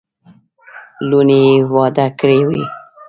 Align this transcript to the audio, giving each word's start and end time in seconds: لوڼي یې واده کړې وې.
لوڼي 1.07 1.39
یې 1.47 1.55
واده 1.73 2.07
کړې 2.19 2.39
وې. 2.47 2.63